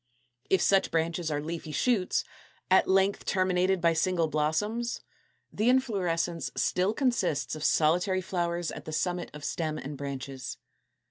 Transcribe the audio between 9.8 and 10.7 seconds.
branches.